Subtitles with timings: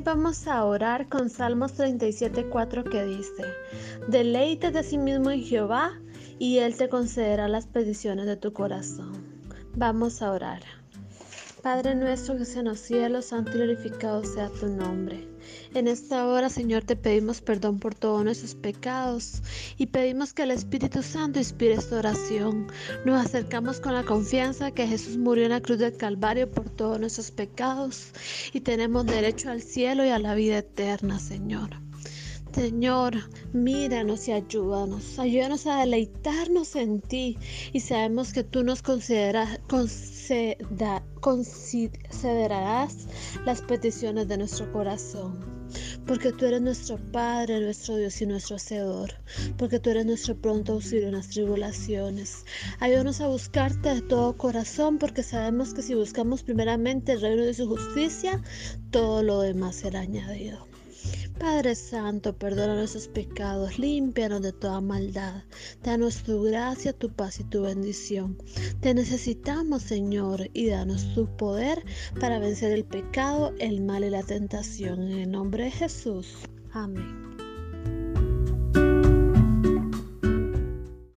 [0.00, 3.44] vamos a orar con Salmos 37.4 que dice,
[4.08, 6.00] Deleite de sí mismo en Jehová
[6.38, 9.12] y Él te concederá las peticiones de tu corazón.
[9.74, 10.83] Vamos a orar.
[11.64, 15.26] Padre nuestro que estás en los cielos, santo y glorificado sea tu nombre.
[15.72, 19.40] En esta hora, Señor, te pedimos perdón por todos nuestros pecados
[19.78, 22.66] y pedimos que el Espíritu Santo inspire esta oración.
[23.06, 27.00] Nos acercamos con la confianza que Jesús murió en la cruz del Calvario por todos
[27.00, 28.12] nuestros pecados
[28.52, 31.83] y tenemos derecho al cielo y a la vida eterna, Señor.
[32.54, 33.14] Señor,
[33.52, 35.18] míranos y ayúdanos.
[35.18, 37.36] Ayúdanos a deleitarnos en ti
[37.72, 39.58] y sabemos que tú nos consideras,
[41.20, 43.08] considerarás
[43.44, 45.40] las peticiones de nuestro corazón.
[46.06, 49.14] Porque tú eres nuestro Padre, nuestro Dios y nuestro Hacedor.
[49.56, 52.44] Porque tú eres nuestro pronto auxilio en las tribulaciones.
[52.78, 57.54] Ayúdanos a buscarte de todo corazón, porque sabemos que si buscamos primeramente el reino de
[57.54, 58.40] su justicia,
[58.92, 60.72] todo lo demás será añadido.
[61.38, 65.42] Padre Santo, perdona nuestros pecados, límpianos de toda maldad.
[65.82, 68.38] Danos tu gracia, tu paz y tu bendición.
[68.80, 71.84] Te necesitamos, Señor, y danos tu poder
[72.20, 75.02] para vencer el pecado, el mal y la tentación.
[75.02, 76.36] En el nombre de Jesús.
[76.72, 77.33] Amén.